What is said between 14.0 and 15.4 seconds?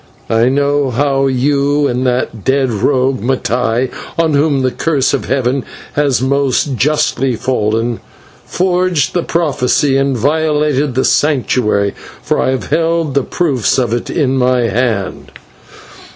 in my hand."